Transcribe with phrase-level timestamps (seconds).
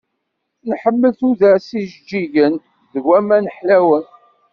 [0.69, 2.53] Nḥemmel tudert s yijeǧǧigen,
[2.93, 4.05] d waman ḥlawen.